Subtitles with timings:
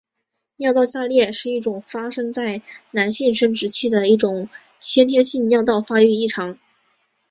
[0.57, 6.57] 尿道下裂是一种发生在男性生殖器的一种先天性尿道发育异常。